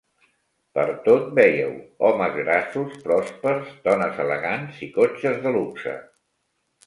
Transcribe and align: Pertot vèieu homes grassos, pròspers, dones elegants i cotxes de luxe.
Pertot 0.77 1.27
vèieu 1.39 1.67
homes 2.07 2.31
grassos, 2.37 2.97
pròspers, 3.05 3.69
dones 3.89 4.23
elegants 4.25 4.79
i 4.87 4.91
cotxes 4.97 5.41
de 5.47 5.53
luxe. 5.59 5.97